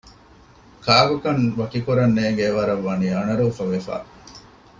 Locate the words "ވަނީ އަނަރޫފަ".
2.85-3.63